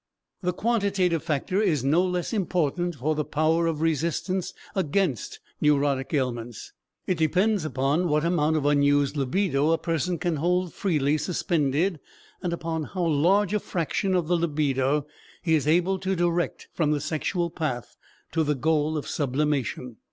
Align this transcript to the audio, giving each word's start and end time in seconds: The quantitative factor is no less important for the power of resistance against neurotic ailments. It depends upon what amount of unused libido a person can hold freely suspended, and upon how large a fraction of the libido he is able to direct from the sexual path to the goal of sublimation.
The 0.41 0.51
quantitative 0.51 1.21
factor 1.21 1.61
is 1.61 1.83
no 1.83 2.03
less 2.03 2.33
important 2.33 2.95
for 2.95 3.13
the 3.13 3.23
power 3.23 3.67
of 3.67 3.81
resistance 3.81 4.51
against 4.73 5.39
neurotic 5.61 6.11
ailments. 6.11 6.73
It 7.05 7.19
depends 7.19 7.65
upon 7.65 8.07
what 8.07 8.25
amount 8.25 8.55
of 8.55 8.65
unused 8.65 9.15
libido 9.15 9.69
a 9.71 9.77
person 9.77 10.17
can 10.17 10.37
hold 10.37 10.73
freely 10.73 11.19
suspended, 11.19 11.99
and 12.41 12.51
upon 12.51 12.85
how 12.85 13.05
large 13.05 13.53
a 13.53 13.59
fraction 13.59 14.15
of 14.15 14.25
the 14.27 14.37
libido 14.37 15.05
he 15.43 15.53
is 15.53 15.67
able 15.67 15.99
to 15.99 16.15
direct 16.15 16.67
from 16.73 16.89
the 16.89 16.99
sexual 16.99 17.51
path 17.51 17.95
to 18.31 18.43
the 18.43 18.55
goal 18.55 18.97
of 18.97 19.07
sublimation. 19.07 19.97